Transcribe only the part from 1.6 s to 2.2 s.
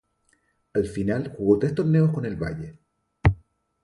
torneos